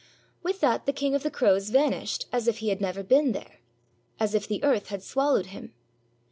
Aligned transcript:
With 0.41 0.61
that 0.61 0.87
the 0.87 0.93
King 0.93 1.13
of 1.13 1.21
the 1.21 1.29
Crows 1.29 1.69
vanished 1.69 2.25
as 2.33 2.47
if 2.47 2.57
he 2.57 2.69
had 2.69 2.81
never 2.81 3.03
been 3.03 3.33
there,— 3.33 3.59
as 4.19 4.33
if 4.33 4.47
the 4.47 4.63
earth 4.63 4.87
had 4.87 5.03
swallowed 5.03 5.45
him. 5.53 5.75